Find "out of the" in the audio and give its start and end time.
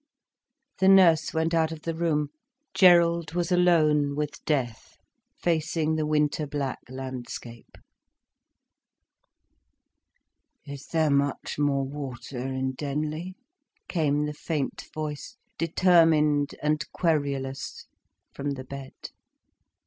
1.53-1.93